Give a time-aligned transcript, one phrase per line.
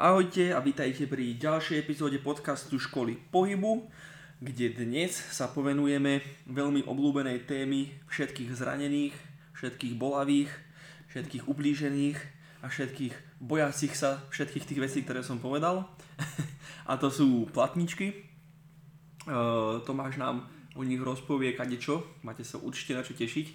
[0.00, 3.84] Ahojte a vítajte pri ďalšej epizóde podcastu Školy pohybu,
[4.40, 9.12] kde dnes sa povenujeme veľmi obľúbenej témy všetkých zranených,
[9.52, 10.48] všetkých bolavých,
[11.12, 12.16] všetkých ublížených
[12.64, 15.84] a všetkých bojacích sa všetkých tých vecí, ktoré som povedal.
[16.88, 18.24] a to sú platničky.
[19.28, 20.48] Uh, Tomáš nám
[20.80, 23.52] o nich rozpovie kadečo, máte sa určite na čo tešiť.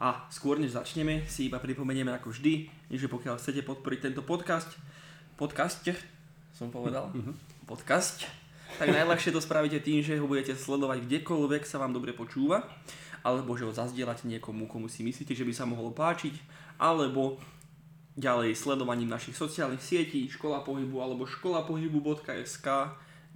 [0.00, 2.64] A skôr než začneme, si iba pripomenieme ako vždy,
[2.96, 4.72] že pokiaľ chcete podporiť tento podcast,
[5.36, 5.84] podcast,
[6.56, 7.68] som povedal, mm-hmm.
[7.68, 8.24] podcast,
[8.76, 12.64] tak najľahšie to spravíte tým, že ho budete sledovať kdekoľvek sa vám dobre počúva,
[13.20, 16.32] alebo že ho zazdielate niekomu, komu si myslíte, že by sa mohlo páčiť,
[16.80, 17.36] alebo
[18.16, 22.68] ďalej sledovaním našich sociálnych sietí, škola pohybu alebo školapohybu.sk,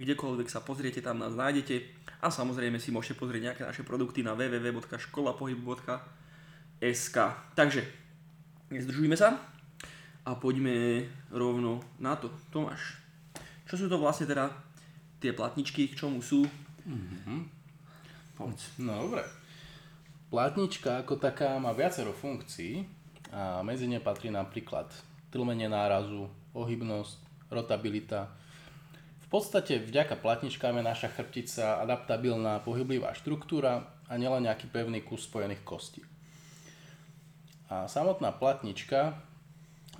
[0.01, 1.85] kdekoľvek sa pozriete, tam nás nájdete
[2.25, 7.17] a samozrejme si môžete pozrieť nejaké naše produkty na www.školapohybu.sk.
[7.53, 7.85] Takže,
[8.73, 9.37] nezdržujme sa,
[10.21, 12.29] a poďme rovno na to.
[12.53, 13.01] Tomáš,
[13.65, 14.53] čo sú to vlastne teda
[15.21, 16.45] tie platničky, k čomu sú?
[16.85, 17.39] Mm-hmm.
[18.37, 18.57] Poď.
[18.81, 19.23] No dobre.
[20.31, 22.87] Platnička ako taká má viacero funkcií
[23.31, 24.87] a medzi ne patrí napríklad
[25.31, 28.31] tlmenie nárazu, ohybnosť, rotabilita.
[29.23, 35.23] V podstate vďaka platničkám je naša chrbtica adaptabilná, pohyblivá štruktúra a nielen nejaký pevný kus
[35.23, 36.03] spojených kostí.
[37.71, 39.15] A samotná platnička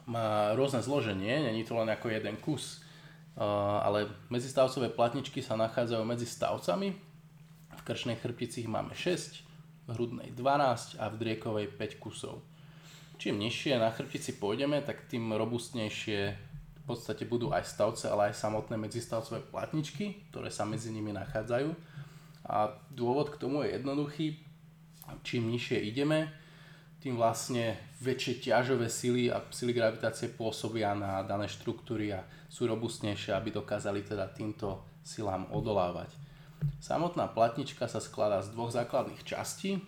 [0.10, 2.82] má rôzne zloženie, není to len ako jeden kus,
[3.36, 6.90] ale medzistavcové platničky sa nachádzajú medzi stavcami.
[7.72, 12.44] V krčnej chrbtici ich máme 6, v hrudnej 12 a v driekovej 5 kusov.
[13.22, 16.20] Čím nižšie na chrbtici pôjdeme, tak tým robustnejšie
[16.82, 21.70] v podstate budú aj stavce, ale aj samotné medzistavcové platničky, ktoré sa medzi nimi nachádzajú.
[22.50, 24.42] A dôvod k tomu je jednoduchý.
[25.22, 26.34] Čím nižšie ideme,
[27.02, 33.34] tým vlastne väčšie ťažové sily a sily gravitácie pôsobia na dané štruktúry a sú robustnejšie,
[33.34, 36.14] aby dokázali teda týmto silám odolávať.
[36.78, 39.82] Samotná platnička sa skladá z dvoch základných častí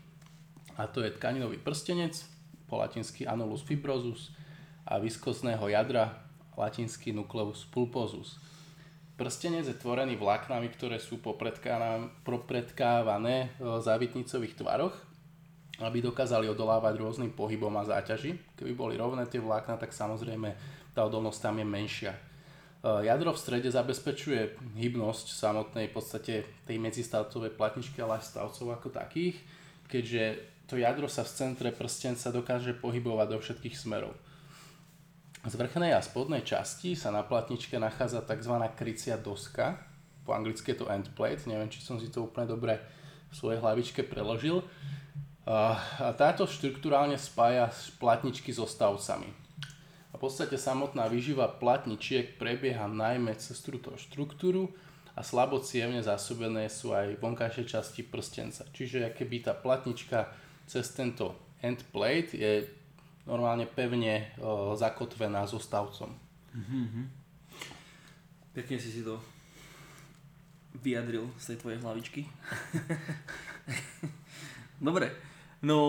[0.74, 2.18] a to je tkaninový prstenec,
[2.66, 4.34] po latinsky annulus fibrosus
[4.90, 6.26] a viskozného jadra,
[6.58, 8.42] latinsky nucleus pulposus.
[9.14, 15.13] Prstenec je tvorený vláknami, ktoré sú popredkávané v závitnicových tvaroch
[15.84, 18.56] aby dokázali odolávať rôznym pohybom a záťaži.
[18.56, 20.56] Keby boli rovné tie vlákna, tak samozrejme
[20.96, 22.14] tá odolnosť tam je menšia.
[22.16, 22.20] E,
[23.08, 29.40] jadro v strede zabezpečuje hybnosť samotnej podstate tej medzistavcovej platničky, ale aj stavcov ako takých,
[29.88, 30.24] keďže
[30.68, 34.16] to jadro sa v centre prstenca dokáže pohybovať do všetkých smerov.
[35.44, 38.56] Z vrchnej a spodnej časti sa na platničke nachádza tzv.
[38.80, 39.76] krycia doska,
[40.24, 42.80] po anglicky je to endplate, neviem, či som si to úplne dobre
[43.28, 44.64] v svojej hlavičke preložil.
[45.44, 45.76] A
[46.16, 47.68] táto štruktúrálne spája
[48.00, 49.28] platničky so stavcami.
[50.12, 54.72] A v podstate samotná výživa platničiek prebieha najmä cez túto štruktúru
[55.14, 58.64] a slabo cievne zásobené sú aj vonkajšie časti prstenca.
[58.72, 60.32] Čiže keby tá platnička
[60.64, 62.54] cez tento end plate je
[63.28, 66.12] normálne pevne o, zakotvená so stavcom.
[66.56, 67.06] Mm-hmm.
[68.54, 69.20] Pekne si si to
[70.80, 72.22] vyjadril z tej tvojej hlavičky.
[74.88, 75.33] Dobre,
[75.64, 75.80] No,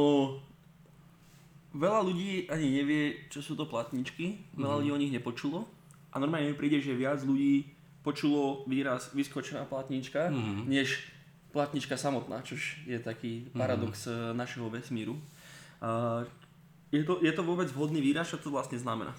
[1.74, 4.80] veľa ľudí ani nevie, čo sú to platničky, veľa mm.
[4.80, 5.66] ľudí o nich nepočulo
[6.14, 7.66] a normálne mi príde, že viac ľudí
[8.06, 10.70] počulo výraz vyskočená platnička, mm.
[10.70, 11.10] než
[11.50, 13.58] platnička samotná, čož je taký mhm.
[13.58, 14.34] paradox mm.
[14.38, 15.18] našeho vesmíru.
[15.82, 16.22] Uh,
[16.94, 19.10] je, to, je to vôbec vhodný výraz, čo to vlastne znamená?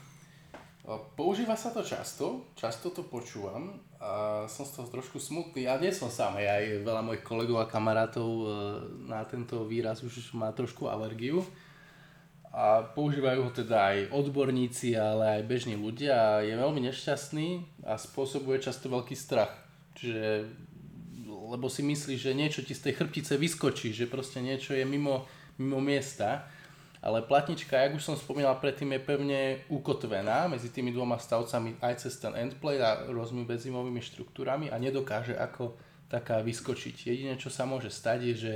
[1.18, 5.66] Používa sa to často, často to počúvam a som z toho trošku smutný.
[5.66, 8.46] Ja nie som sám, aj veľa mojich kolegov a kamarátov e,
[9.10, 11.42] na tento výraz už má trošku alergiu.
[12.54, 17.98] A používajú ho teda aj odborníci, ale aj bežní ľudia a je veľmi nešťastný a
[17.98, 19.58] spôsobuje často veľký strach.
[19.98, 20.54] Čiže,
[21.26, 25.26] lebo si myslí, že niečo ti z tej chrbtice vyskočí, že proste niečo je mimo,
[25.58, 26.46] mimo miesta
[27.06, 29.40] ale platnička, jak už som spomínal predtým, je pevne
[29.70, 35.38] ukotvená medzi tými dvoma stavcami aj cez ten endplate a rôznymi benzimovými štruktúrami a nedokáže
[35.38, 35.78] ako
[36.10, 37.06] taká vyskočiť.
[37.06, 38.54] Jediné, čo sa môže stať, je, že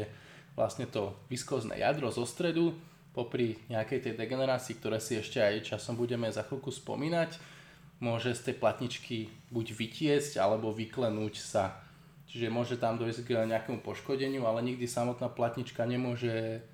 [0.57, 2.73] vlastne to viskozné jadro zo stredu
[3.13, 7.37] popri nejakej tej degenerácii, ktoré si ešte aj časom budeme za chvíľku spomínať,
[8.01, 11.85] môže z tej platničky buď vytiesť alebo vyklenúť sa.
[12.25, 16.65] Čiže môže tam dojsť k nejakému poškodeniu, ale nikdy samotná platnička nemôže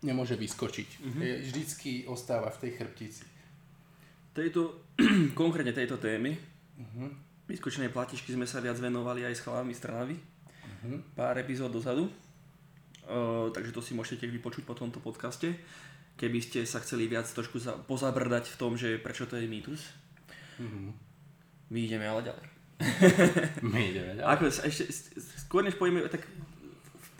[0.00, 0.88] nemôže vyskočiť.
[1.00, 1.22] Mm-hmm.
[1.22, 3.24] Je, vždycky ostáva v tej chrbtici.
[4.32, 4.88] Tejto,
[5.40, 7.08] konkrétne tejto témy, mm-hmm.
[7.48, 10.16] vyskočenej platičky sme sa viac venovali aj s chalami z Trnavy.
[10.16, 10.96] Mm-hmm.
[11.16, 12.08] Pár epizód dozadu.
[13.10, 15.52] Uh, takže to si môžete tiež vypočuť po tomto podcaste.
[16.14, 19.82] Keby ste sa chceli viac trošku za, pozabrdať v tom, že prečo to je mýtus.
[20.60, 20.88] Mm-hmm.
[21.70, 22.46] My ideme ale ďalej.
[23.66, 24.28] My ideme ďalej.
[24.30, 24.84] Ako, ešte,
[25.44, 26.24] skôr než pojeme, tak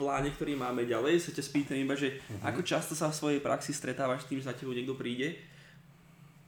[0.01, 2.41] pláne, ktorý máme ďalej, sa ťa spýtam iba, že Mhm.
[2.41, 5.37] ako často sa v svojej praxi stretávaš s tým, že za tebou niekto príde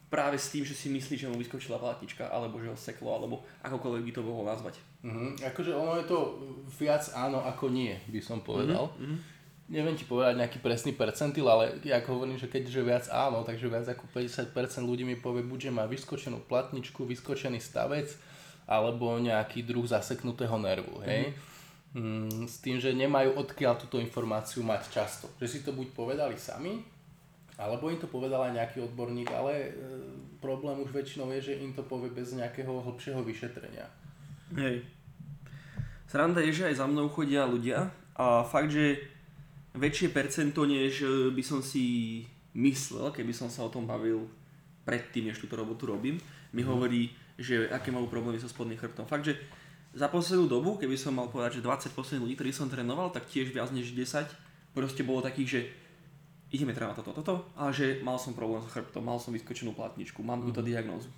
[0.10, 3.42] práve s tým, že si myslíš, že mu vyskočila platnička, alebo že ho seklo, alebo
[3.62, 4.78] akokoľvek by to mohol nazvať.
[5.02, 6.18] Mhm, akože ono je to
[6.78, 8.94] viac áno ako nie, by som povedal.
[8.98, 9.34] Mhm.
[9.64, 13.88] Neviem ti povedať nejaký presný percentil, ale ja hovorím, že keďže viac áno, takže viac
[13.88, 14.54] ako 50%
[14.86, 18.12] ľudí mi povie buď, že má vyskočenú platničku, vyskočený stavec,
[18.68, 21.32] alebo nejaký druh zaseknutého nervu, hej.
[21.94, 25.30] Mm, s tým, že nemajú odkiaľ túto informáciu mať často.
[25.38, 26.82] Že si to buď povedali sami,
[27.54, 29.72] alebo im to povedal aj nejaký odborník, ale e,
[30.42, 33.86] problém už väčšinou je, že im to povie bez nejakého hlbšieho vyšetrenia.
[34.58, 34.82] Hej.
[36.10, 38.98] Sranda je, že aj za mnou chodia ľudia a fakt, že
[39.78, 42.26] väčšie percento, než e, by som si
[42.58, 44.26] myslel, keby som sa o tom bavil
[44.82, 46.18] predtým, než túto robotu robím,
[46.54, 49.06] mi hovorí, že aké majú problémy so spodným chrbtom.
[49.06, 49.38] Fakt, že
[49.94, 53.30] za poslednú dobu, keby som mal povedať, že 20 posledných ľudí, ktorých som trénoval, tak
[53.30, 54.26] tiež viac než 10
[54.74, 55.60] proste bolo takých, že
[56.50, 60.22] ideme trénovať toto, toto, ale že mal som problém s chrbtom, mal som vyskočenú platničku,
[60.22, 61.10] mám túto diagnózu.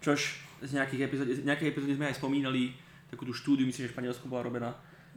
[0.00, 2.76] Čož z nejakých epizód, z nejakej epizódy sme aj spomínali
[3.08, 4.70] takú tú štúdiu, myslím, že v Španielsku bola robená,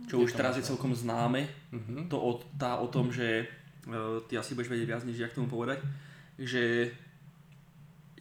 [0.07, 2.07] čo Je už teraz je celkom známe, Mhm.
[2.07, 3.45] to o, tá o tom, že e,
[4.27, 5.79] ty asi budeš vedieť viac, než ja k tomu povedať,
[6.35, 6.91] že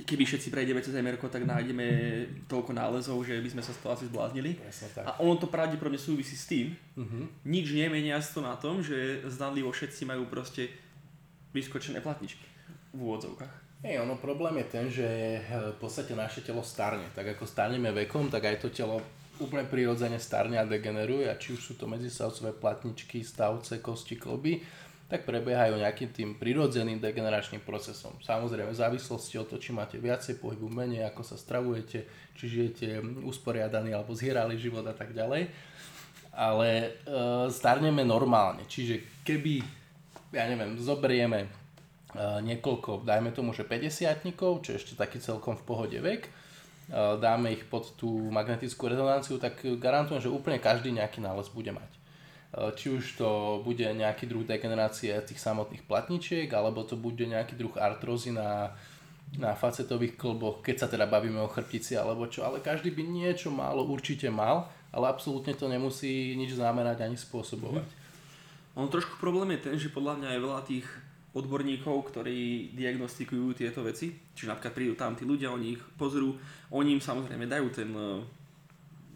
[0.05, 1.87] keby všetci prejdeme cez MR, tak nájdeme
[2.45, 4.61] toľko nálezov, že by sme sa z toho asi zbláznili.
[5.09, 7.49] A ono to pravdepodobne súvisí s tým, Mhm.
[7.49, 10.69] nič nemenia to na tom, že zdanlivo všetci majú proste
[11.53, 12.45] vyskočené platničky
[12.93, 13.55] v úvodzovkách.
[13.85, 15.41] Hej, ono problém je ten, že eh,
[15.73, 17.05] v podstate naše telo starne.
[17.17, 19.01] Tak ako starneme vekom, tak aj to telo
[19.37, 24.65] úplne prirodzene starne a degeneruje a či už sú to medzistavcové platničky, stavce, kosti, kloby,
[25.07, 28.19] tak prebiehajú nejakým tým prirodzeným degeneračným procesom.
[28.27, 32.03] Samozrejme v závislosti od toho, či máte viacej pohybu, menej, ako sa stravujete,
[32.35, 35.47] či žijete usporiadaný alebo zhierali život a tak ďalej.
[36.35, 36.89] Ale e,
[37.55, 39.63] starneme normálne, čiže keby,
[40.35, 41.49] ja neviem, zoberieme e,
[42.43, 46.31] niekoľko, dajme tomu, že 50 čo je ešte taký celkom v pohode vek, e,
[47.23, 51.96] dáme ich pod tú magnetickú rezonanciu, tak garantujem, že úplne každý nejaký nález bude mať.
[52.57, 57.53] E, Či už to bude nejaký druh degenerácie tých samotných platničiek, alebo to bude nejaký
[57.55, 58.73] druh artrózy na,
[59.37, 63.53] na facetových klboch, keď sa teda bavíme o chrbtici alebo čo, ale každý by niečo
[63.53, 67.85] málo určite mal, ale absolútne to nemusí nič znamenať ani spôsobovať.
[68.77, 70.87] On trošku problém je ten, že podľa mňa je veľa tých
[71.37, 74.17] odborníkov, ktorí diagnostikujú tieto veci.
[74.33, 76.33] Čiže napríklad prídu tam tí ľudia, oni ich pozrú,
[76.73, 78.25] oni im samozrejme dajú ten, eh,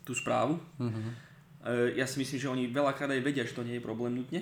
[0.04, 0.60] tú správu.
[0.80, 1.29] Eh,
[1.94, 4.40] Ja si myslím, že oni veľakrát aj vedia, že to nie je problém nutne,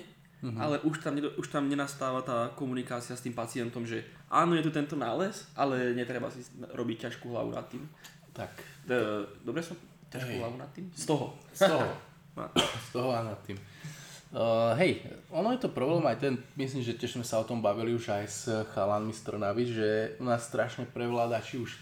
[0.55, 4.71] ale už tam, už tam nenastáva tá komunikácia s tým pacientom, že áno, je tu
[4.71, 6.39] tento nález, ale netreba si
[6.71, 7.83] robiť ťažkú hlavu nad tým.
[8.31, 8.51] Tak,
[8.89, 9.77] Eh, Dobre som?
[10.09, 10.39] Ťažkú Hej.
[10.41, 10.89] hlavu nad tým?
[10.95, 11.37] Z toho.
[11.53, 11.85] z toho.
[12.85, 13.59] z toho a nad tým.
[14.29, 15.01] Uh, hej,
[15.33, 18.13] ono je to problém aj ten, myslím, že tiež sme sa o tom bavili už
[18.13, 18.45] aj s
[18.77, 19.87] chalanmi z Trnavy, že
[20.21, 21.73] u nás strašne prevláda, či už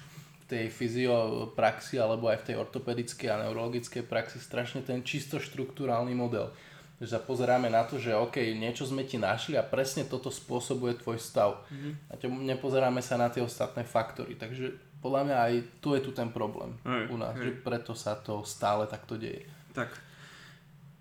[0.48, 6.50] tej fyziopraxi alebo aj v tej ortopedickej a neurologickej praxi strašne ten čisto štruktúrálny model.
[6.98, 10.96] Že sa pozeráme na to, že OK, niečo sme ti našli a presne toto spôsobuje
[10.96, 11.62] tvoj stav.
[12.08, 14.34] A te, nepozeráme sa na tie ostatné faktory.
[14.34, 17.44] Takže podľa mňa aj tu je tu ten problém Hej, u nás, hej.
[17.44, 19.46] že preto sa to stále takto deje.
[19.72, 19.94] Tak.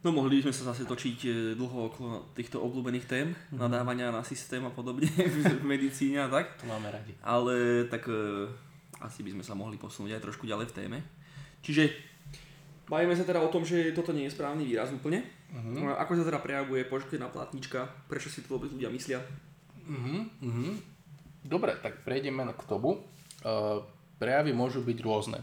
[0.03, 3.57] No mohli by sme sa zase točiť e, dlho okolo týchto obľúbených tém, Mhm.
[3.59, 5.09] nadávania na systém a podobne
[5.57, 6.61] v medicíne a tak.
[6.61, 7.17] To máme radi.
[7.21, 7.55] Ale
[7.89, 8.47] tak e,
[9.01, 10.99] asi by sme sa mohli posunúť aj trošku ďalej v téme.
[11.61, 11.91] Čiže
[12.89, 15.27] bavíme sa teda o tom, že toto nie je správny výraz úplne.
[15.51, 15.95] Uh-huh.
[15.95, 19.23] Ako sa teda prejavuje poškodená platnička, prečo si to vôbec ľudia myslia?
[19.87, 20.71] Mhm, mhm.
[21.47, 23.07] Dobre, tak prejdeme k tomu.
[23.47, 23.87] Uh,
[24.19, 25.39] prejavy môžu byť rôzne.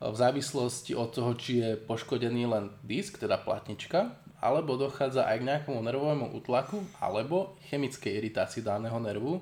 [0.00, 5.36] Uh, v závislosti od toho, či je poškodený len disk, teda platnička, alebo dochádza aj
[5.40, 9.40] k nejakému nervovému útlaku, alebo chemickej iritácii daného nervu,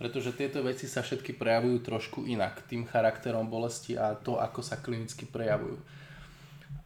[0.00, 4.80] pretože tieto veci sa všetky prejavujú trošku inak, tým charakterom bolesti a to, ako sa
[4.80, 5.76] klinicky prejavujú.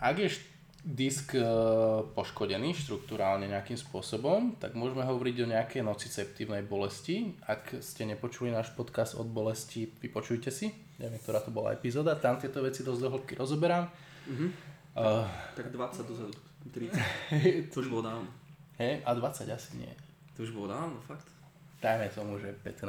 [0.02, 0.34] Ak je
[0.82, 1.46] disk e,
[2.12, 7.32] poškodený štruktúrálne nejakým spôsobom, tak môžeme hovoriť o nejakej nociceptívnej bolesti.
[7.46, 10.74] Ak ste nepočuli náš podcast od bolesti, vypočujte si.
[11.00, 12.18] Neviem, ktorá to bola epizóda.
[12.18, 13.88] Tam tieto veci dosť do hĺbky rozoberám.
[14.28, 14.46] Mhm.
[14.94, 15.26] Uh,
[15.58, 16.34] Tak 20 dozadu,
[16.70, 16.98] 30.
[17.74, 18.28] To už bolo dávno.
[18.78, 19.90] hej, a 20 asi nie.
[20.36, 21.33] To už bolo dávno, fakt.
[21.84, 22.88] Dajme tomu, že 15.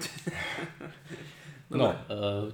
[1.72, 1.84] Dobre.
[1.84, 1.96] No, e,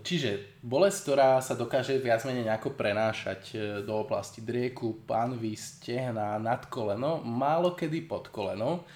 [0.02, 6.38] čiže bolesť, ktorá sa dokáže viac menej nejako prenášať e, do oblasti drieku, panvy, stehna,
[6.38, 8.86] nad koleno, málo kedy pod koleno.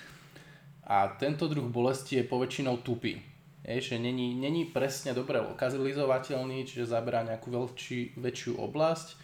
[0.87, 3.19] A tento druh bolesti je poväčšinou tupý.
[3.63, 9.15] je, že není, není presne dobre lokalizovateľný, čiže zaberá nejakú veľči, väčšiu oblasť,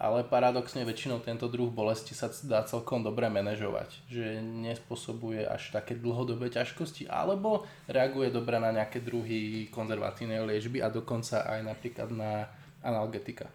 [0.00, 5.92] ale paradoxne väčšinou tento druh bolesti sa dá celkom dobre manažovať, že nespôsobuje až také
[5.92, 12.48] dlhodobé ťažkosti, alebo reaguje dobre na nejaké druhy konzervatívnej liečby a dokonca aj napríklad na
[12.80, 13.52] analgetika.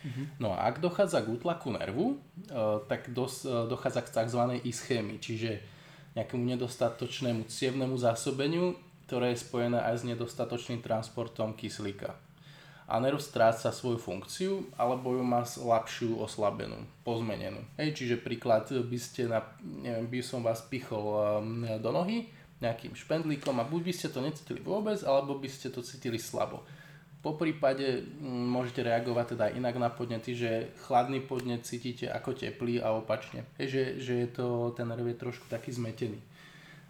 [0.00, 0.40] Mm-hmm.
[0.40, 4.42] No a ak dochádza k útlaku nervu, eh, tak dos, eh, dochádza k tzv.
[4.64, 5.60] ischémii, čiže
[6.16, 8.72] nejakému nedostatočnému cievnemu zásobeniu,
[9.04, 12.16] ktoré je spojené aj s nedostatočným transportom kyslíka.
[12.88, 17.60] A nerv stráca svoju funkciu, alebo ju má slabšiu, oslabenú, pozmenenú.
[17.76, 22.96] Hej, čiže príklad by ste, na, neviem, by som vás pichol um, do nohy nejakým
[22.96, 26.66] špendlíkom a buď by ste to necítili vôbec, alebo by ste to cítili slabo.
[27.18, 32.78] Po prípade mm, môžete reagovať teda inak na podnety, že chladný podnet cítite ako teplý
[32.78, 33.46] a opačne.
[33.58, 36.18] Hej, že, že je to, ten nerv je trošku taký zmetený.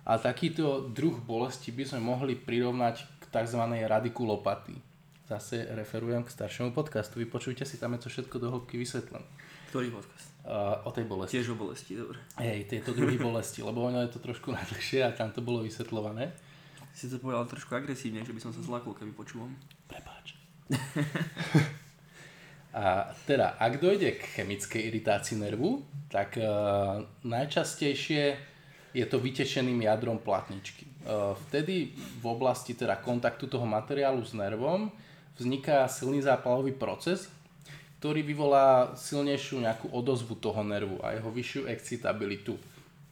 [0.09, 3.61] A takýto druh bolesti by sme mohli prirovnať k tzv.
[3.85, 4.88] radikulopatii.
[5.29, 7.21] Zase referujem k staršiemu podcastu.
[7.21, 9.29] Vypočujte si, tam je to všetko do hĺbky vysvetlené.
[9.69, 10.33] Ktorý podcast?
[10.41, 11.37] Uh, o tej bolesti.
[11.37, 12.17] Tiež o bolesti, dobre.
[12.41, 16.33] Hej, tieto druhy bolesti, lebo ono je to trošku najdlhšie a tam to bolo vysvetľované.
[16.97, 19.53] Si to povedal trošku agresívne, že by som sa zlakol, keby počúvam.
[19.85, 20.33] Prepáč.
[22.81, 28.33] a teda, ak dojde k chemickej iritácii nervu, tak uh, najčastejšie
[28.97, 30.89] je to vytešeným jadrom platničky.
[31.05, 34.89] Uh, vtedy v oblasti teda kontaktu toho materiálu s nervom
[35.39, 37.31] vzniká silný zápalový proces,
[37.99, 42.55] ktorý vyvolá silnejšiu nejakú odozvu toho nervu a jeho vyššiu excitabilitu.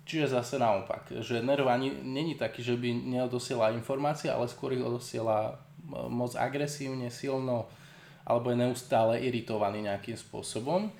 [0.06, 4.82] Čiže zase naopak, že nerv ani není taký, že by neodosiela informácie, ale skôr ich
[4.82, 5.58] odosiela
[5.90, 7.66] moc agresívne, silno
[8.26, 10.90] alebo je neustále iritovaný nejakým spôsobom.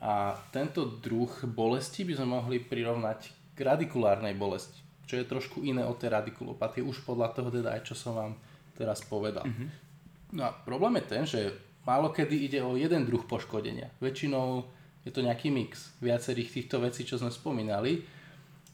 [0.00, 4.76] A tento druh bolesti by sme mohli prirovnať k radikulárnej bolesti,
[5.08, 8.32] čo je trošku iné od tej radikulopatie, už podľa toho teda aj čo som vám
[8.76, 9.48] teraz povedal.
[9.48, 9.68] Mm-hmm.
[10.32, 11.40] No a problém je ten, že
[11.86, 13.94] málo kedy ide o jeden druh poškodenia.
[14.02, 14.66] Väčšinou
[15.06, 18.02] je to nejaký mix viacerých týchto vecí, čo sme spomínali.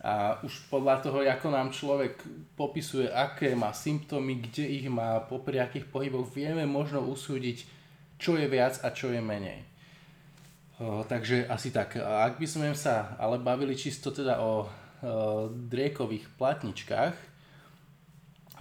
[0.03, 2.19] A už podľa toho, ako nám človek
[2.59, 7.63] popisuje, aké má symptómy, kde ich má, popri akých pohyboch, vieme možno usúdiť,
[8.19, 9.63] čo je viac a čo je menej.
[10.83, 12.01] O, takže asi tak.
[12.01, 14.61] Ak by sme sa ale bavili čisto teda o, o
[15.53, 17.15] driekových platničkách,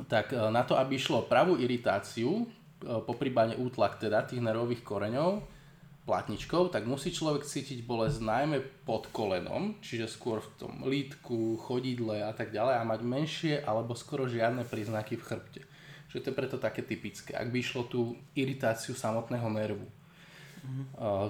[0.06, 5.62] tak na to, aby išlo pravú iritáciu, E, po príbane útlak teda tých nervových koreňov
[6.02, 12.26] platničkou, tak musí človek cítiť bolesť najmä pod kolenom, čiže skôr v tom lítku, chodidle
[12.26, 15.62] a tak ďalej a mať menšie alebo skoro žiadne príznaky v chrbte.
[16.10, 20.86] Čiže to je preto také typické, ak by išlo tú iritáciu samotného nervu mm-hmm.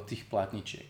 [0.07, 0.89] tých platničiek.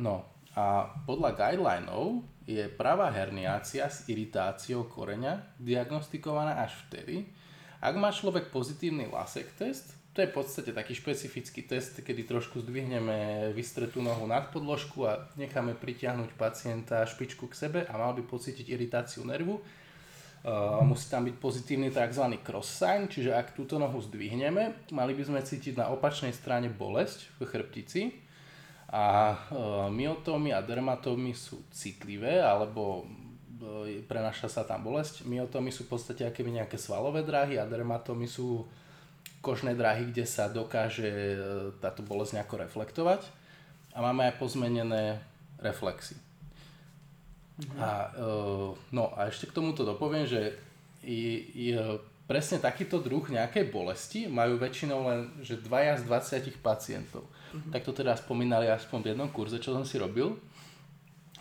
[0.00, 0.24] No
[0.56, 7.28] a podľa guidelinov je pravá herniácia s iritáciou koreňa diagnostikovaná až vtedy,
[7.80, 12.64] ak má človek pozitívny LASEK test, to je v podstate taký špecifický test, kedy trošku
[12.64, 18.24] zdvihneme vystretú nohu nad podložku a necháme pritiahnuť pacienta špičku k sebe a mal by
[18.24, 19.60] pocítiť iritáciu nervu.
[20.88, 22.40] Musí tam byť pozitívny tzv.
[22.40, 27.36] cross sign, čiže ak túto nohu zdvihneme, mali by sme cítiť na opačnej strane bolesť
[27.36, 28.02] v chrbtici
[28.86, 33.02] a uh, myotómy a dermatómy sú citlivé alebo
[34.04, 35.24] prenaša sa tam bolesť.
[35.24, 38.68] Myotómy sú v podstate akéby nejaké svalové dráhy a dermatómy sú
[39.40, 41.36] kožné dráhy, kde sa dokáže e,
[41.78, 43.22] táto bolesť nejako reflektovať
[43.94, 45.22] a máme aj pozmenené
[45.62, 46.18] reflexy.
[47.62, 47.78] Mhm.
[47.78, 48.26] A, e,
[48.90, 50.58] no a ešte k tomuto dopoviem, že
[51.06, 51.78] je, je
[52.26, 56.02] presne takýto druh nejakej bolesti majú väčšinou len že dvaja z
[56.50, 57.30] 20 pacientov.
[57.54, 57.70] Mhm.
[57.70, 60.34] Tak to teda spomínali aspoň v jednom kurze, čo som si robil.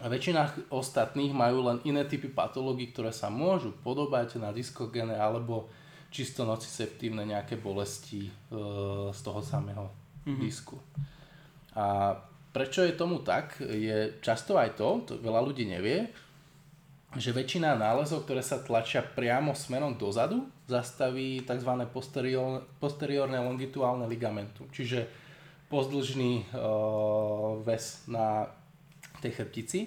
[0.04, 5.72] A väčšina ostatných majú len iné typy patológií, ktoré sa môžu podobať na diskogéne alebo
[6.12, 8.32] čisto nociceptívne nejaké bolesti e,
[9.12, 9.88] z toho samého
[10.28, 10.40] mm-hmm.
[10.44, 10.76] disku.
[11.76, 12.16] A
[12.52, 16.12] prečo je tomu tak, je často aj to, to veľa ľudí nevie,
[17.16, 21.72] že väčšina nálezov, ktoré sa tlačia priamo smerom dozadu, zastaví tzv.
[21.88, 25.08] Posterior, posteriorné longituálne ligamentum, čiže
[25.72, 26.46] pozdĺžný e,
[27.64, 28.52] väz na
[29.26, 29.80] tej chrbtici,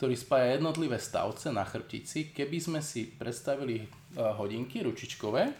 [0.00, 2.32] ktorý spája jednotlivé stavce na chrbtici.
[2.32, 5.52] Keby sme si predstavili e, hodinky ručičkové,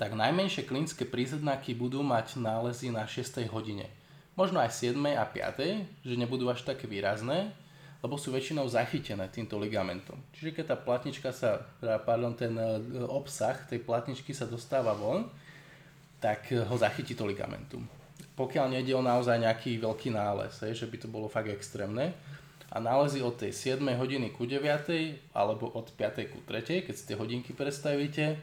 [0.00, 3.44] tak najmenšie klinické príznaky budú mať nálezy na 6.
[3.52, 3.86] hodine.
[4.34, 4.96] Možno aj 7.
[5.14, 6.02] a 5.
[6.02, 7.52] že nebudú až také výrazné,
[8.00, 10.16] lebo sú väčšinou zachytené týmto ligamentom.
[10.32, 15.28] Čiže keď tá platnička sa, teda, pardon, ten e, obsah tej platničky sa dostáva von,
[16.16, 17.84] tak e, ho zachytí to ligamentum.
[18.40, 22.16] Pokiaľ nejde o naozaj nejaký veľký nález, že by to bolo fakt extrémne,
[22.70, 27.04] a nálezy od tej 7 hodiny ku 9 alebo od 5 ku 3, keď si
[27.04, 28.38] tie hodinky predstavíte,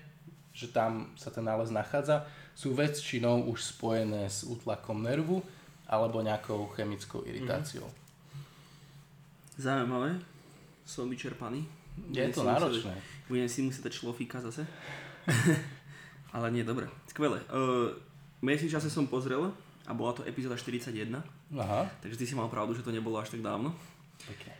[0.51, 5.39] že tam sa ten nález nachádza, sú väčšinou už spojené s útlakom nervu
[5.87, 7.87] alebo nejakou chemickou iritáciou.
[7.87, 8.05] Mm-hmm.
[9.63, 10.19] Zaujímavé.
[10.83, 11.63] Som vyčerpaný.
[12.11, 12.93] Je budem to náročné.
[12.93, 14.67] Musieť, budem si musieť dať šlofíka zase.
[16.35, 16.91] Ale nie, dobre.
[17.07, 17.39] Skvelé.
[17.47, 17.95] Uh,
[18.43, 19.49] v čase som pozrel
[19.87, 21.15] a bola to epizóda 41.
[21.55, 21.87] Aha.
[22.03, 23.71] Takže ty si mal pravdu, že to nebolo až tak dávno.
[24.27, 24.53] Pekne.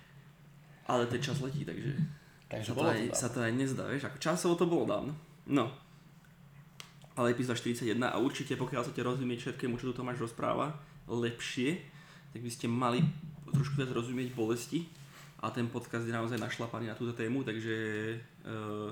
[0.87, 1.99] Ale ten čas letí, takže,
[2.47, 5.11] takže sa, to aj, to sa to aj nezdá, vieš, ako časovo to bolo dávno.
[5.51, 5.67] No.
[7.19, 10.79] Ale epizóda 41 a určite pokiaľ chcete rozumieť všetkému, čo tu Tomáš rozpráva,
[11.11, 11.75] lepšie,
[12.31, 13.03] tak by ste mali
[13.51, 14.87] trošku viac rozumieť bolesti
[15.43, 17.75] a ten podcast je naozaj našlapaný na túto tému, takže
[18.47, 18.91] uh,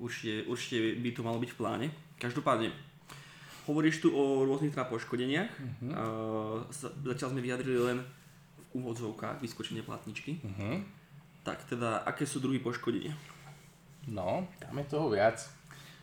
[0.00, 1.86] určite, určite by to malo byť v pláne.
[2.18, 2.68] Každopádne,
[3.68, 5.52] hovoríš tu o rôznych teda poškodeniach.
[5.52, 5.92] Uh-huh.
[5.92, 7.98] Uh, zatiaľ sme vyjadrili len
[8.72, 10.40] v úvodzovkách vyskočenie platničky.
[10.40, 10.80] Uh-huh.
[11.44, 13.12] Tak teda, aké sú druhy poškodenia?
[14.08, 15.36] No, tam je toho viac.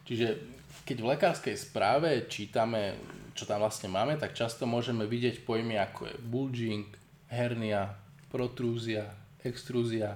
[0.05, 0.37] Čiže
[0.85, 2.93] keď v lekárskej správe čítame,
[3.33, 6.85] čo tam vlastne máme, tak často môžeme vidieť pojmy ako je bulging,
[7.33, 7.97] hernia,
[8.29, 9.09] protrúzia,
[9.41, 10.13] extrúzia,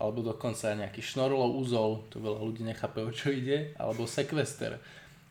[0.00, 4.80] alebo dokonca nejaký šnorlov úzol, to veľa ľudí nechápe, o čo ide, alebo sekvester.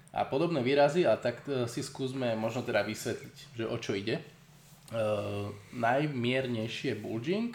[0.10, 4.18] A podobné výrazy, a tak e, si skúsme možno teda vysvetliť, že o čo ide.
[4.18, 4.24] E,
[5.78, 7.54] najmiernejší je bulging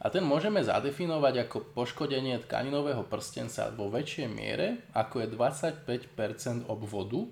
[0.00, 7.24] a ten môžeme zadefinovať ako poškodenie tkaninového prstenca vo väčšej miere, ako je 25% obvodu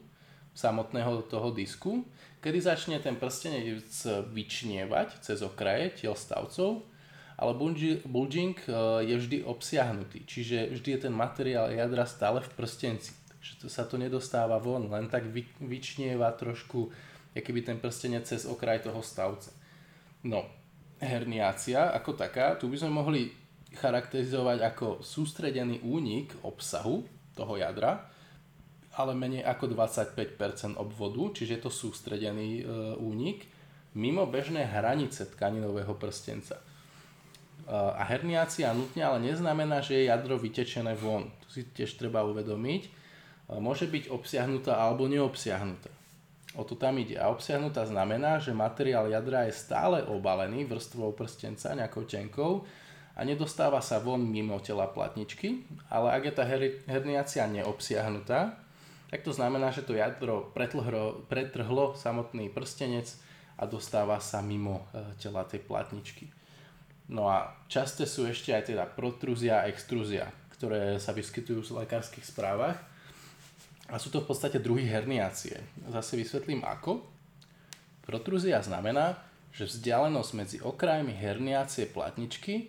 [0.56, 2.08] samotného toho disku,
[2.40, 3.84] kedy začne ten prstenec
[4.32, 6.88] vyčnievať cez okraje tiel stavcov,
[7.36, 7.52] ale
[8.08, 8.72] bulging e,
[9.04, 13.12] je vždy obsiahnutý, čiže vždy je ten materiál jadra stále v prstenci.
[13.48, 16.92] Takže to sa to nedostáva von, len tak vy, vyčnieva trošku,
[17.32, 19.48] keby ten prstenec cez okraj toho stavca.
[20.28, 20.44] No,
[21.00, 23.32] herniácia ako taká, tu by sme mohli
[23.72, 28.04] charakterizovať ako sústredený únik obsahu toho jadra,
[29.00, 32.62] ale menej ako 25% obvodu, čiže je to sústredený e,
[33.00, 33.48] únik
[33.96, 36.60] mimo bežné hranice tkaninového prstenca.
[36.60, 36.64] E,
[37.72, 41.32] a herniácia nutne ale neznamená, že je jadro vytečené von.
[41.32, 42.97] To si tiež treba uvedomiť.
[43.48, 45.88] Môže byť obsiahnutá alebo neobsiahnutá.
[46.52, 47.16] O to tam ide.
[47.16, 52.68] A obsiahnutá znamená, že materiál jadra je stále obalený vrstvou prstenca nejakou tenkou
[53.16, 58.58] a nedostáva sa von mimo tela platničky, ale ak je tá her- herniácia neobsiahnutá,
[59.08, 63.08] tak to znamená, že to jadro pretrhlo, pretrhlo samotný prstenec
[63.56, 66.28] a dostáva sa mimo e, tela tej platničky.
[67.08, 70.28] No a časté sú ešte aj teda protrúzia a extrúzia,
[70.60, 72.76] ktoré sa vyskytujú v lekárskych správach
[73.88, 75.64] a sú to v podstate druhy herniácie.
[75.88, 77.00] Zase vysvetlím ako.
[78.04, 79.16] Protrúzia znamená,
[79.52, 82.68] že vzdialenosť medzi okrajmi herniácie platničky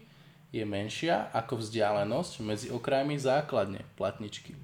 [0.49, 4.55] je menšia ako vzdialenosť medzi okrajmi základne platničky.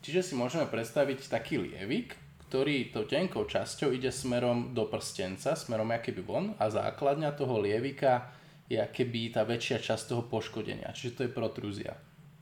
[0.00, 2.16] Čiže si môžeme predstaviť taký lievik,
[2.48, 8.32] ktorý to tenkou časťou ide smerom do prstenca, smerom keby von a základňa toho lievika
[8.70, 10.94] je keby tá väčšia časť toho poškodenia.
[10.96, 11.92] Čiže to je protrúzia.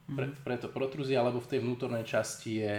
[0.07, 0.47] Pre, mhm.
[0.47, 2.73] preto protrúzia, lebo v tej vnútornej časti je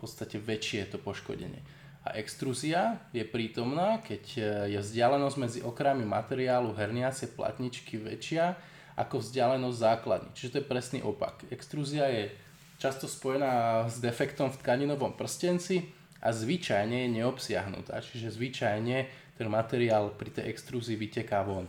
[0.00, 1.60] podstate väčšie to poškodenie.
[2.00, 4.40] A extrúzia je prítomná, keď e,
[4.72, 8.56] je vzdialenosť medzi okrajmi materiálu herniacie platničky väčšia
[8.96, 10.30] ako vzdialenosť základní.
[10.32, 11.44] Čiže to je presný opak.
[11.52, 12.32] Extrúzia je
[12.80, 15.92] často spojená s defektom v tkaninovom prstenci
[16.24, 18.00] a zvyčajne je neobsiahnutá.
[18.00, 18.96] Čiže zvyčajne
[19.36, 21.68] ten materiál pri tej extrúzii vyteká von.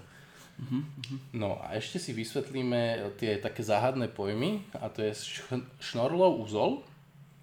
[1.34, 5.16] No a ešte si vysvetlíme tie také záhadné pojmy a to je
[5.82, 6.86] šnorlov úzol,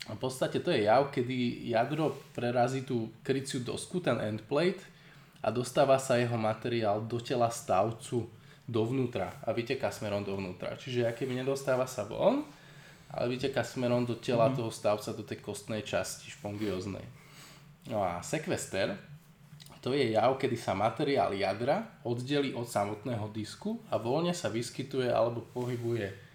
[0.09, 4.81] a v podstate to je jav, kedy jadro prerazí tú kryciu dosku, ten endplate
[5.45, 8.25] a dostáva sa jeho materiál do tela stavcu
[8.65, 10.81] dovnútra a vyteká smerom dovnútra.
[10.81, 12.45] Čiže keby nedostáva sa von,
[13.13, 14.59] ale vyteká smerom do tela mm-hmm.
[14.61, 17.05] toho stavca, do tej kostnej časti špongioznej.
[17.89, 18.97] No a sekvester,
[19.81, 25.09] to je jav, kedy sa materiál jadra oddelí od samotného disku a voľne sa vyskytuje
[25.09, 26.28] alebo pohybuje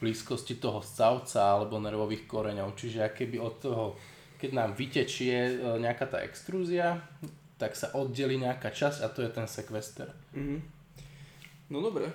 [0.00, 2.72] blízkosti toho stavca alebo nervových koreňov.
[2.72, 3.84] Čiže keby od toho,
[4.40, 7.04] keď nám vytečie e, nejaká tá extrúzia,
[7.60, 10.08] tak sa oddelí nejaká časť a to je ten sekvester.
[10.32, 10.58] Mm-hmm.
[11.68, 12.08] No dobre.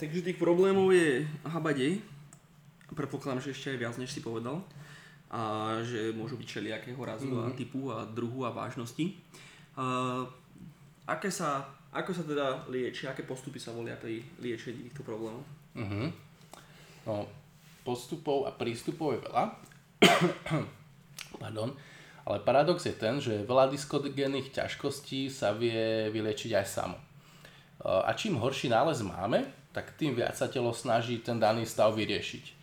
[0.00, 2.00] Takže tých problémov je habadej.
[2.96, 4.64] Predpokladám, že ešte aj viac, než si povedal.
[5.28, 7.44] A že môžu byť všelijakého razu mm-hmm.
[7.44, 7.56] a mhm.
[7.60, 9.12] typu a druhu a vážnosti.
[9.76, 10.24] Uh,
[11.04, 15.44] aké sa, ako sa teda liečia, aké postupy sa volia pri liečení týchto problémov?
[15.76, 16.25] Mm-hmm.
[17.06, 17.30] No,
[17.86, 19.44] postupov a prístupov je veľa.
[21.42, 21.70] Pardon.
[22.26, 26.98] Ale paradox je ten, že veľa diskodegénnych ťažkostí sa vie vyliečiť aj samo.
[27.86, 32.56] A čím horší nález máme, tak tým viac sa telo snaží ten daný stav vyriešiť.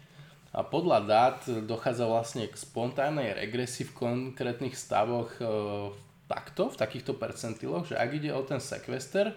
[0.54, 5.46] A podľa dát dochádza vlastne k spontánnej regresii v konkrétnych stavoch e,
[6.30, 9.34] takto, v takýchto percentiloch, že ak ide o ten sekvester,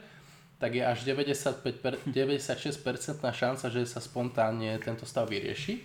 [0.57, 2.81] tak je až 95 per, 96%
[3.21, 5.85] šanca, že sa spontánne tento stav vyrieši.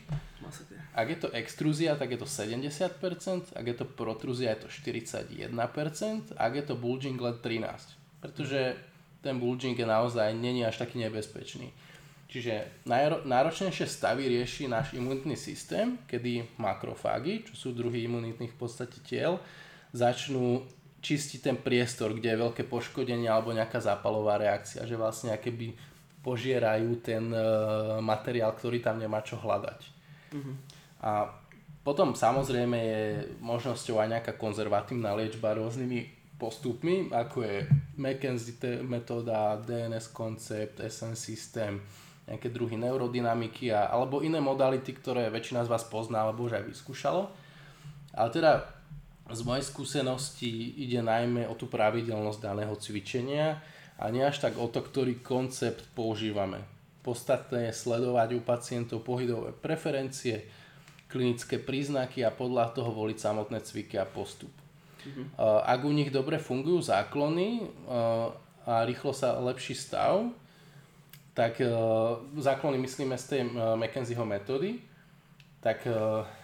[0.91, 6.35] Ak je to extrúzia, tak je to 70%, ak je to protrúzia, je to 41%,
[6.35, 7.99] ak je to bulging len 13%.
[8.19, 8.75] Pretože
[9.23, 11.71] ten bulging je naozaj není až taký nebezpečný.
[12.31, 12.87] Čiže
[13.27, 19.35] náročnejšie stavy rieši náš imunitný systém, kedy makrofágy, čo sú druhy imunitných v podstate tiel,
[19.91, 20.63] začnú
[21.01, 25.73] čistiť ten priestor, kde je veľké poškodenie alebo nejaká zápalová reakcia, že vlastne keby
[26.21, 27.41] požierajú ten e,
[28.05, 29.79] materiál, ktorý tam nemá čo hľadať.
[30.37, 30.53] Uh-huh.
[31.01, 31.33] A
[31.81, 33.01] potom samozrejme je
[33.41, 37.57] možnosťou aj nejaká konzervatívna liečba rôznymi postupmi, ako je
[37.97, 41.81] McKenzie metóda, DNS koncept, SN systém,
[42.29, 46.69] nejaké druhy neurodynamiky a, alebo iné modality, ktoré väčšina z vás pozná alebo už aj
[46.69, 47.29] vyskúšalo.
[48.13, 48.80] Ale teda
[49.31, 53.63] z mojej skúsenosti ide najmä o tú pravidelnosť daného cvičenia
[53.99, 56.63] a nie až tak o to, ktorý koncept používame.
[57.01, 60.45] Podstatné je sledovať u pacientov pohybové preferencie,
[61.09, 64.53] klinické príznaky a podľa toho voliť samotné cviky a postup.
[65.01, 65.25] Uh-huh.
[65.65, 67.67] Ak u nich dobre fungujú záklony
[68.63, 70.29] a rýchlo sa lepší stav,
[71.33, 71.57] tak
[72.37, 73.41] záklony myslíme z tej
[73.79, 74.83] McKenzieho metódy,
[75.63, 75.83] tak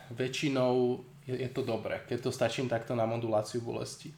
[0.10, 4.16] väčšinou je, je to dobré, keď to stačím takto na moduláciu bolesti.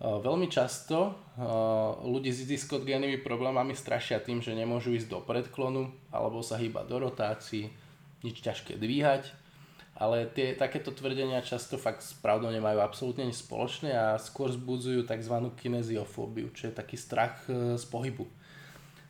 [0.00, 5.92] Uh, veľmi často uh, ľudí s diskogénnymi problémami strašia tým, že nemôžu ísť do predklonu
[6.10, 7.70] alebo sa hýbať do rotácií,
[8.26, 9.30] nič ťažké dvíhať,
[9.94, 15.06] ale tie, takéto tvrdenia často fakt s pravdou nemajú absolútne nič spoločné a skôr zbudzujú
[15.06, 15.36] tzv.
[15.54, 18.26] kineziofóbiu, čo je taký strach uh, z pohybu.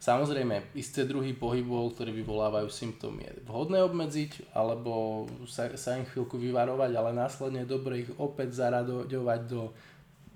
[0.04, 6.36] Samozrejme, isté druhy pohybov, ktoré vyvolávajú symptómy, je vhodné obmedziť alebo sa, sa im chvíľku
[6.36, 9.72] vyvarovať, ale následne dobre ich opäť zaraďovať do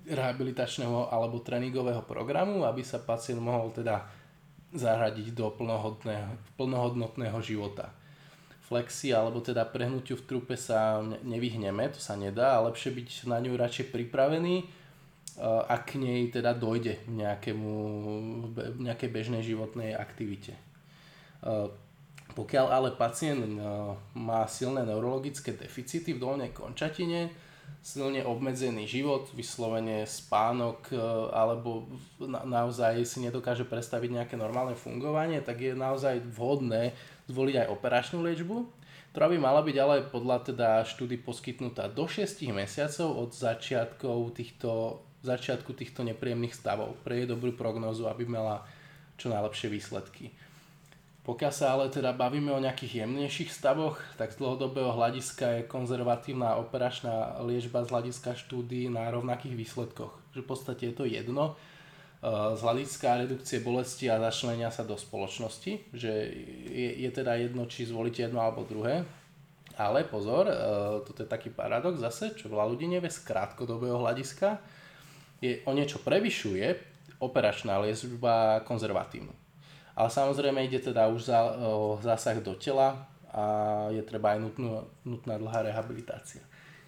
[0.09, 4.09] rehabilitačného alebo tréningového programu, aby sa pacient mohol teda
[4.73, 5.53] zaradiť do
[6.57, 7.93] plnohodnotného života.
[8.65, 13.37] Flexi alebo teda prehnutiu v trupe sa nevyhneme, to sa nedá a lepšie byť na
[13.37, 14.78] ňu radšej pripravený,
[15.43, 17.71] ak k nej teda dojde nejakému,
[18.83, 20.59] nejakej bežnej životnej aktivite.
[22.29, 23.41] Pokiaľ ale pacient
[24.13, 27.31] má silné neurologické deficity v dolnej končatine,
[27.79, 30.91] silne obmedzený život, vyslovene spánok
[31.31, 31.87] alebo
[32.27, 36.91] naozaj si nedokáže predstaviť nejaké normálne fungovanie, tak je naozaj vhodné
[37.31, 38.67] zvoliť aj operačnú liečbu,
[39.15, 45.01] ktorá by mala byť ale podľa teda štúdy poskytnutá do 6 mesiacov od začiatkov týchto
[45.23, 48.63] začiatku týchto nepríjemných stavov pre jej dobrú prognozu, aby mala
[49.19, 50.31] čo najlepšie výsledky.
[51.29, 56.57] Pokiaľ sa ale teda bavíme o nejakých jemnejších stavoch, tak z dlhodobého hľadiska je konzervatívna
[56.57, 60.09] operačná liečba z hľadiska štúdií na rovnakých výsledkoch.
[60.33, 64.97] Že v podstate je to jedno, eh, z hľadiska redukcie bolesti a začlenia sa do
[64.97, 66.11] spoločnosti, že
[66.65, 69.05] je, je teda jedno, či zvolíte jedno alebo druhé.
[69.77, 70.57] Ale pozor, eh,
[71.05, 74.78] toto je taký paradox zase, čo veľa ľudí nevie z krátkodobého hľadiska,
[75.39, 76.75] je o niečo prevyšuje
[77.19, 79.31] operačná liečba konzervatívnu.
[79.95, 83.43] Ale samozrejme ide teda už za, o zásah do tela a
[83.91, 86.39] je treba aj nutnú, nutná dlhá rehabilitácia.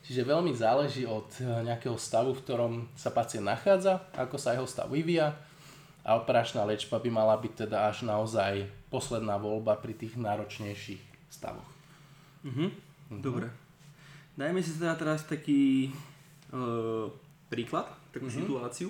[0.01, 4.65] Čiže veľmi záleží od e, nejakého stavu, v ktorom sa pacient nachádza, ako sa jeho
[4.65, 5.37] stav vyvíja
[6.01, 11.67] a operačná liečba by mala byť teda až naozaj posledná voľba pri tých náročnejších stavoch.
[12.47, 12.65] Mhm.
[13.11, 13.21] Mhm.
[13.21, 13.51] Dobre.
[14.39, 15.91] Dajme si teda teraz taký
[16.55, 17.11] uh,
[17.51, 18.41] príklad takú mm-hmm.
[18.43, 18.89] situáciu,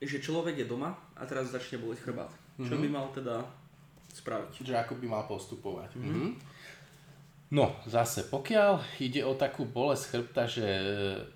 [0.00, 2.30] že človek je doma a teraz začne boleť chrbát.
[2.30, 2.68] Mm-hmm.
[2.68, 2.82] Čo mhm.
[2.84, 3.36] by mal teda
[4.12, 4.52] spraviť?
[4.64, 5.90] Že ako by mal postupovať.
[5.96, 6.30] Mm-hmm.
[7.46, 10.68] No, zase, pokiaľ ide o takú bolesť chrbta, že,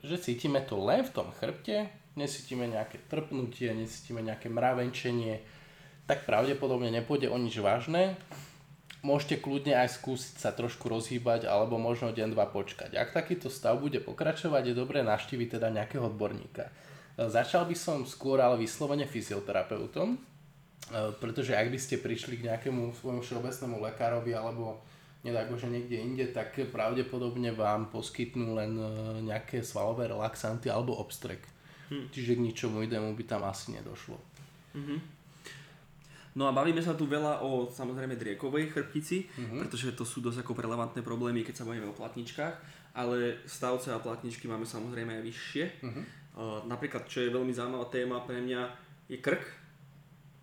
[0.02, 1.86] že cítime to len v tom chrbte,
[2.18, 5.38] nesítime nejaké trpnutie, nesítime nejaké mravenčenie,
[6.10, 8.18] tak pravdepodobne nepôjde o nič vážne
[9.00, 12.96] môžete kľudne aj skúsiť sa trošku rozhýbať alebo možno deň, dva počkať.
[12.96, 16.68] Ak takýto stav bude pokračovať, je dobré naštíviť teda nejakého odborníka.
[16.68, 16.72] E,
[17.28, 20.18] začal by som skôr ale vyslovene fyzioterapeutom, e,
[21.18, 24.80] pretože ak by ste prišli k nejakému svojmu všeobecnému lekárovi alebo
[25.24, 28.88] nedaj Bože niekde inde, tak pravdepodobne vám poskytnú len e,
[29.28, 31.44] nejaké svalové relaxanty alebo obstrek.
[31.90, 32.08] Hm.
[32.14, 34.14] Čiže k ničomu inému by tam asi nedošlo.
[34.70, 35.19] Mm-hmm.
[36.38, 39.58] No a bavíme sa tu veľa o samozrejme driekovej chrbtici, mm-hmm.
[39.58, 42.54] pretože to sú dosť ako relevantné problémy, keď sa bavíme o platničkách,
[42.94, 45.64] ale stavce a platničky máme samozrejme aj vyššie.
[45.82, 46.04] Mm-hmm.
[46.38, 48.60] Uh, napríklad, čo je veľmi zaujímavá téma pre mňa,
[49.10, 49.42] je krk,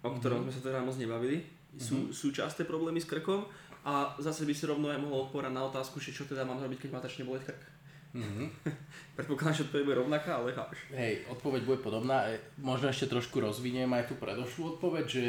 [0.04, 0.52] o ktorom mm-hmm.
[0.52, 1.40] sme sa teda moc nebavili.
[1.80, 2.16] Sú, mm-hmm.
[2.16, 3.48] sú časté problémy s krkom
[3.88, 6.60] a A zase by si rovno aj mohol odpovedať na otázku, že čo teda mám
[6.60, 7.64] robiť, keď ma začne boleť krk.
[8.16, 8.48] Mm-hmm.
[9.18, 10.80] Predpokladám, že odpoveď bude rovnaká, ale chápeš.
[10.96, 12.30] Hej, odpoveď bude podobná.
[12.32, 15.24] E, možno ešte trošku rozviniem aj tú predošlú odpoveď, že,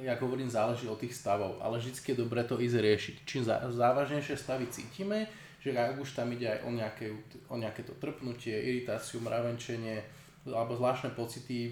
[0.00, 3.16] jak hovorím, záleží od tých stavov, ale vždy je dobre to ísť riešiť.
[3.28, 5.28] Čím závažnejšie stavy cítime,
[5.62, 7.06] že ak už tam ide aj o nejaké,
[7.46, 10.02] o nejaké to trpnutie, iritáciu, mravenčenie,
[10.50, 11.70] alebo zvláštne pocity,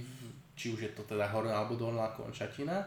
[0.55, 2.87] či už je to teda horná alebo dolná končatina,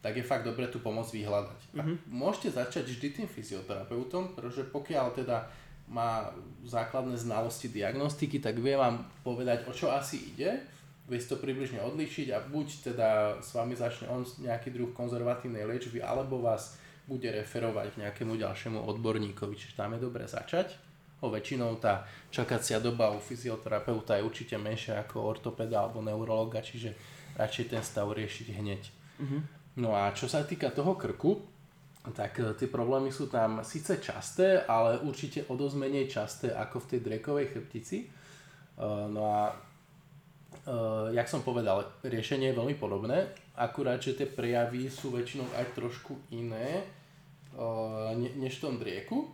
[0.00, 1.60] tak je fakt dobre tú pomoc vyhľadať.
[1.60, 1.78] Mm-hmm.
[1.78, 1.96] A mhm.
[2.08, 5.44] môžete začať vždy tým fyzioterapeutom, pretože pokiaľ teda
[5.90, 6.30] má
[6.62, 10.62] základné znalosti diagnostiky, tak vie vám povedať, o čo asi ide,
[11.10, 13.08] vie si to približne odlíšiť a buď teda
[13.42, 16.78] s vami začne on nejaký druh konzervatívnej liečby, alebo vás
[17.10, 20.78] bude referovať k nejakému ďalšiemu odborníkovi, čiže tam je dobre začať.
[21.20, 26.94] O väčšinou tá čakacia doba u fyzioterapeuta je určite menšia ako ortopeda alebo neurologa, čiže
[27.34, 28.82] radšej ten stav riešiť hneď.
[29.20, 29.40] Mm-hmm.
[29.82, 31.49] No a čo sa týka toho krku,
[32.08, 36.80] tak e, tie problémy sú tam síce časté, ale určite o dosť menej časté ako
[36.80, 37.98] v tej drekovej chrbtici.
[38.00, 38.06] E,
[39.12, 39.54] no a e,
[41.12, 43.28] jak som povedal, riešenie je veľmi podobné,
[43.60, 46.88] akurát, že tie prejavy sú väčšinou aj trošku iné
[48.14, 49.26] než v tom drieku.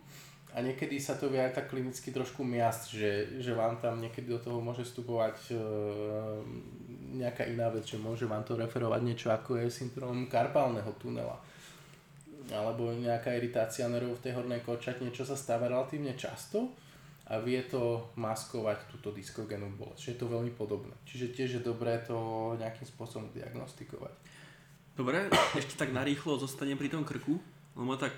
[0.56, 3.12] A niekedy sa to vie aj tak klinicky trošku miasť, že,
[3.44, 5.52] že vám tam niekedy do toho môže vstupovať
[7.12, 11.36] nejaká iná vec, že môže vám to referovať niečo ako je syndrom karpálneho tunela
[12.50, 16.70] alebo nejaká iritácia nervov v tej hornej kočatine, čo sa stáva relatívne často
[17.26, 19.98] a vie to maskovať túto diskogénu bolesť.
[19.98, 20.94] Čiže je to veľmi podobné.
[21.02, 24.14] Čiže tiež je dobré to nejakým spôsobom diagnostikovať.
[24.94, 25.26] Dobre,
[25.58, 27.36] ešte tak narýchlo zostanem pri tom krku,
[27.74, 28.14] lebo tak,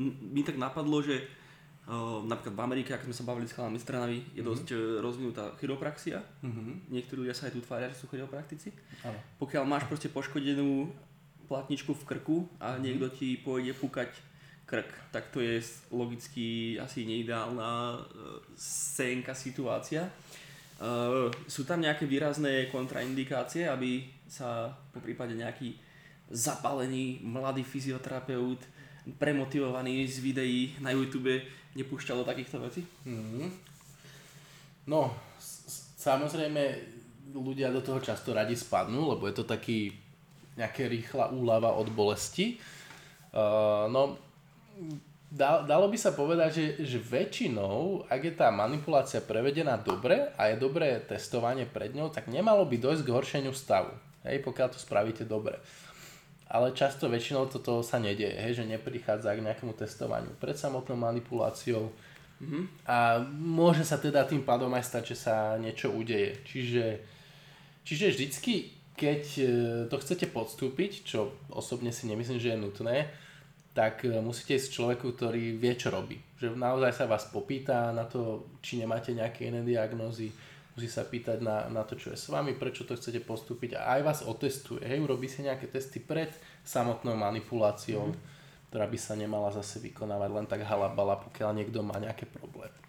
[0.00, 1.42] mi tak napadlo, že
[1.82, 4.46] Uh, napríklad v Amerike, ako sme sa bavili s chalami stranami, je mhm.
[4.54, 5.02] dosť mm-hmm.
[5.02, 6.22] rozvinutá chiropraxia.
[6.46, 6.94] Mm-hmm.
[6.94, 8.70] Niektorí ľudia sa aj tu tvária, že sú chiropraktici.
[9.02, 9.18] Ano.
[9.42, 10.86] Pokiaľ máš proste poškodenú
[11.52, 12.80] platničku v krku a mm-hmm.
[12.80, 14.08] niekto ti pôjde púkať
[14.64, 15.60] krk, tak to je
[15.92, 20.08] logicky asi neideálna uh, scénka situácia.
[20.80, 25.76] Uh, sú tam nejaké výrazné kontraindikácie, aby sa po prípade nejaký
[26.32, 28.64] zapálený mladý fyzioterapeut
[29.20, 31.36] premotivovaný z videí na YouTube
[31.76, 32.80] nepúšťal do takýchto vecí?
[33.04, 33.48] Mm-hmm.
[34.88, 36.62] No, s- samozrejme
[37.36, 39.92] ľudia do toho často radi spadnú, lebo je to taký
[40.56, 42.60] nejaká rýchla úlava od bolesti.
[43.32, 44.20] Uh, no,
[45.32, 50.52] dá, dalo by sa povedať, že, že väčšinou, ak je tá manipulácia prevedená dobre a
[50.52, 53.96] je dobré testovanie pred ňou, tak nemalo by dojsť k horšeniu stavu,
[54.28, 55.56] hej, pokiaľ to spravíte dobre.
[56.52, 61.88] Ale často väčšinou toto sa nedieje, hej, že neprichádza k nejakému testovaniu pred samotnou manipuláciou.
[62.44, 62.64] Mm-hmm.
[62.84, 66.36] A môže sa teda tým pádom aj stať, že sa niečo udeje.
[66.44, 66.84] Čiže,
[67.88, 69.44] čiže vždycky, keď e,
[69.90, 72.96] to chcete podstúpiť, čo osobne si nemyslím, že je nutné,
[73.74, 76.22] tak e, musíte ísť človeku, ktorý vie, čo robí.
[76.38, 80.30] Že naozaj sa vás popýta na to, či nemáte nejaké iné diagnózy,
[80.78, 83.98] musí sa pýtať na, na to, čo je s vami, prečo to chcete postúpiť a
[83.98, 84.86] aj vás otestuje.
[84.86, 86.30] Hej, urobí si nejaké testy pred
[86.62, 88.16] samotnou manipuláciou, mm.
[88.70, 92.81] ktorá by sa nemala zase vykonávať len tak halabala, pokiaľ niekto má nejaké problémy.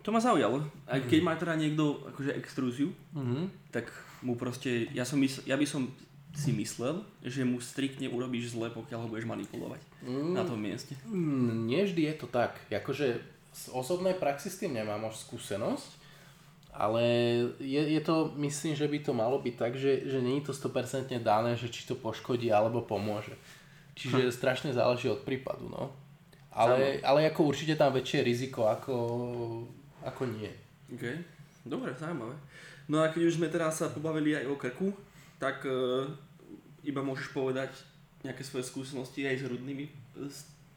[0.00, 0.64] To ma zaujalo.
[0.88, 1.26] Aj keď mm.
[1.26, 3.72] má teda niekto akože extrúziu, mm.
[3.72, 3.92] tak
[4.24, 5.92] mu proste, ja, som mysl, ja by som
[6.30, 10.32] si myslel, že mu striktne urobíš zle, pokiaľ ho budeš manipulovať mm.
[10.36, 10.94] na tom mieste.
[11.04, 12.54] Mm, nie vždy je to tak.
[12.70, 13.18] Akože
[13.50, 15.90] z osobnej praxi s tým nemám už skúsenosť,
[16.70, 17.02] ale
[17.58, 21.10] je, je to, myslím, že by to malo byť tak, že, že je to 100%
[21.18, 23.34] dané, že či to poškodí alebo pomôže.
[23.98, 24.32] Čiže hm.
[24.32, 25.90] strašne záleží od prípadu, no.
[26.50, 28.94] Ale, ale ako určite tam väčšie riziko ako,
[30.04, 30.50] ako nie.
[30.90, 31.04] OK,
[31.64, 32.34] dobre, zaujímavé.
[32.90, 34.90] No a keď už sme teraz sa pobavili aj o krku,
[35.38, 36.04] tak uh,
[36.82, 37.70] iba môžeš povedať
[38.26, 39.84] nejaké svoje skúsenosti aj s hrudnými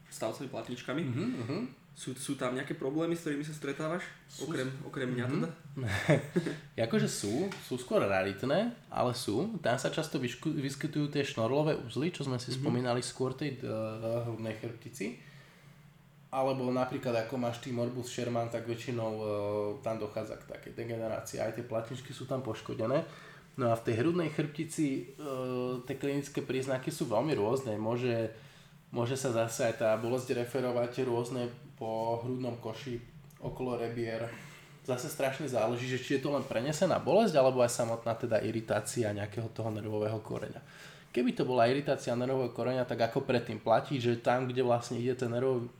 [0.08, 1.02] stavcovými platničkami.
[1.04, 1.62] Uh-huh,
[1.94, 4.02] sú, sú tam nejaké problémy, s ktorými sa stretávaš?
[4.26, 5.48] Sú, okrem, okrem mňa teda?
[5.74, 6.86] Mm-hmm.
[6.86, 9.58] akože sú, sú skôr raritné, ale sú.
[9.58, 12.62] Tam sa často vyskytujú tie šnorlové uzly, čo sme si mm-hmm.
[12.62, 15.18] spomínali skôr tej uh, hrudnej chrbtici.
[16.34, 19.26] Alebo napríklad ako máš ty morbus Sherman, tak väčšinou uh,
[19.86, 21.38] tam dochádza k takej degenerácii.
[21.38, 23.06] Aj tie platničky sú tam poškodené.
[23.54, 27.78] No a v tej hrudnej chrbtici uh, tie klinické príznaky sú veľmi rôzne.
[27.78, 28.34] Môže,
[28.90, 31.46] môže sa zase aj tá bolesť referovať rôzne
[31.78, 32.98] po hrudnom koši
[33.38, 34.26] okolo rebier.
[34.82, 39.14] Zase strašne záleží, že či je to len prenesená bolesť, alebo aj samotná teda iritácia
[39.14, 40.58] nejakého toho nervového koreňa.
[41.14, 45.14] Keby to bola iritácia nervového koreňa, tak ako predtým platí, že tam, kde vlastne ide
[45.14, 45.70] ten nerv,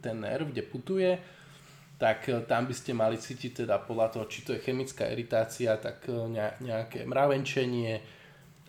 [0.00, 1.18] ten nerv kde putuje,
[1.98, 5.74] tak e, tam by ste mali cítiť teda podľa toho, či to je chemická iritácia,
[5.76, 6.14] tak e,
[6.62, 7.98] nejaké mravenčenie,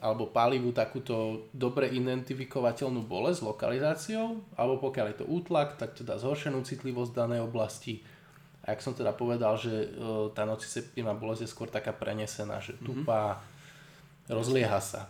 [0.02, 6.02] alebo palivu takúto dobre identifikovateľnú bolesť s lokalizáciou, alebo pokiaľ je to útlak, tak to
[6.02, 8.02] dá zhoršenú citlivosť danej oblasti.
[8.66, 9.88] A jak som teda povedal, že e,
[10.34, 14.36] tá nociceptívna bolesť je skôr taká prenesená, že tupá, mm-hmm.
[14.36, 15.06] rozlieha sa.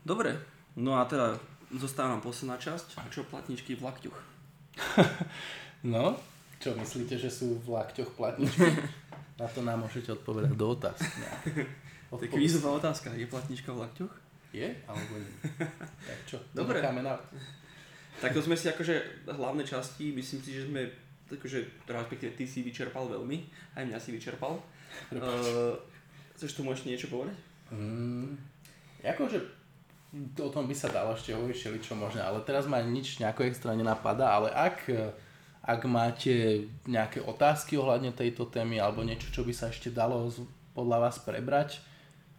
[0.00, 0.40] Dobre,
[0.80, 1.36] no a teda
[1.76, 2.96] zostáva nám posledná časť.
[3.12, 4.18] Čo platničky v lakťoch?
[5.94, 6.16] no,
[6.60, 8.68] čo myslíte, že sú v lakťoch platničky?
[9.40, 11.20] Na to nám môžete odpovedať do otázky.
[12.10, 13.14] To je kvízová otázka.
[13.14, 14.10] Je platnička v lakťoch?
[14.50, 14.66] Je?
[14.90, 15.30] Alebo nie?
[16.02, 16.42] tak čo?
[16.50, 16.82] Dobre.
[16.82, 17.14] Na...
[18.18, 20.90] Tak to sme si akože hlavné časti, myslím si, že sme
[21.30, 23.46] akože, respektíve ty si vyčerpal veľmi,
[23.78, 24.58] aj mňa si vyčerpal.
[25.14, 25.78] Uh,
[26.34, 27.38] chceš tu môžeš niečo povedať?
[27.70, 28.34] Mm,
[29.06, 29.38] akože
[30.14, 33.78] o tom by sa dalo ešte hovoriť čo možné, ale teraz ma nič nejako extra
[33.78, 34.90] nenapadá, ale ak,
[35.62, 40.26] ak máte nejaké otázky ohľadne tejto témy alebo niečo, čo by sa ešte dalo
[40.74, 41.78] podľa vás prebrať,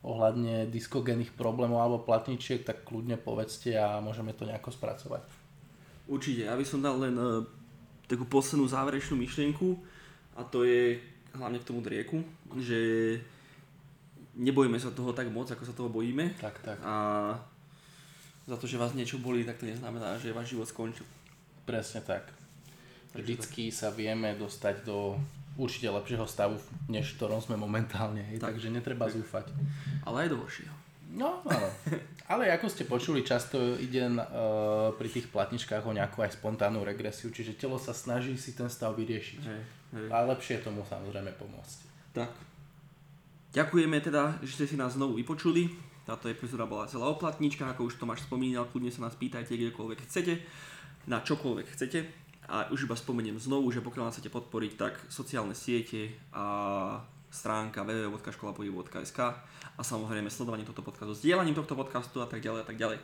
[0.01, 5.21] ohľadne diskogénnych problémov alebo platničiek, tak kľudne povedzte a môžeme to nejako spracovať.
[6.09, 7.45] Určite, ja by som dal len uh,
[8.09, 9.77] takú poslednú záverečnú myšlienku
[10.35, 10.97] a to je
[11.37, 12.19] hlavne k tomu drieku,
[12.59, 12.79] že
[14.35, 16.35] nebojíme sa toho tak moc, ako sa toho bojíme.
[16.41, 16.77] Tak, tak.
[16.81, 16.95] A
[18.47, 21.05] za to, že vás niečo bolí, tak to neznamená, že váš život skončil.
[21.65, 22.25] Presne tak.
[23.11, 25.19] Vždycky sa vieme dostať do
[25.59, 26.55] určite lepšieho stavu,
[26.87, 28.55] než v ktorom sme momentálne, hej, tak.
[28.55, 29.51] takže netreba zúfať.
[30.07, 30.75] Ale aj do horšieho.
[31.11, 31.67] No, áno.
[32.31, 37.27] Ale ako ste počuli, často ide uh, pri tých platničkách o nejakú aj spontánnu regresiu,
[37.27, 39.41] čiže telo sa snaží si ten stav vyriešiť.
[39.43, 39.61] Hej,
[39.99, 40.07] hej.
[40.07, 41.77] A lepšie je tomu samozrejme pomôcť.
[42.15, 42.31] Tak.
[43.51, 45.90] Ďakujeme teda, že ste si nás znovu vypočuli.
[46.11, 50.03] Táto epizóda bola celá o platničkách, ako už Tomáš spomínal, kľudne sa nás pýtajte kdekoľvek
[50.03, 50.43] chcete,
[51.07, 52.03] na čokoľvek chcete.
[52.51, 56.99] A už iba spomeniem znovu, že pokiaľ nás chcete podporiť, tak sociálne siete a
[57.31, 59.19] stránka www.školapohybu.sk
[59.71, 62.99] a samozrejme sledovanie tohto podcastu, sdielaním tohto podcastu a tak ďalej a tak ďalej.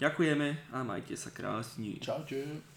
[0.00, 2.00] Ďakujeme a majte sa krásne.
[2.00, 2.75] Čaute.